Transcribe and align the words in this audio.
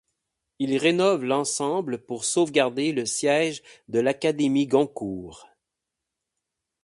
Il 0.57 0.75
rénove 0.77 1.23
l'ensemble 1.23 1.99
pour 1.99 2.25
sauvegarder 2.25 2.91
le 2.91 3.05
siège 3.05 3.61
de 3.87 3.99
l'Académie 3.99 4.65
Goncourt. 4.65 5.47